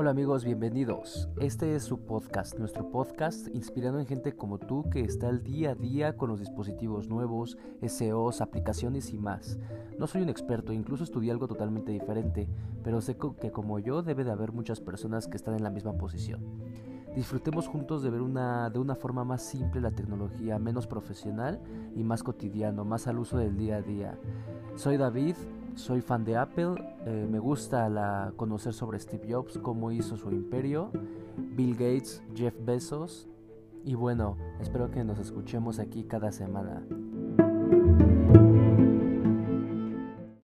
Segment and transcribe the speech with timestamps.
[0.00, 1.28] Hola amigos, bienvenidos.
[1.42, 5.72] Este es su podcast, nuestro podcast inspirando en gente como tú que está al día
[5.72, 9.58] a día con los dispositivos nuevos, SEOs, aplicaciones y más.
[9.98, 12.48] No soy un experto, incluso estudié algo totalmente diferente,
[12.82, 15.92] pero sé que como yo debe de haber muchas personas que están en la misma
[15.92, 16.40] posición.
[17.14, 21.60] Disfrutemos juntos de ver una, de una forma más simple la tecnología, menos profesional
[21.94, 24.18] y más cotidiano, más al uso del día a día.
[24.76, 25.34] Soy David,
[25.74, 26.74] soy fan de Apple,
[27.06, 30.90] eh, me gusta conocer sobre Steve Jobs, cómo hizo su imperio,
[31.36, 33.28] Bill Gates, Jeff Bezos
[33.84, 36.82] y bueno, espero que nos escuchemos aquí cada semana.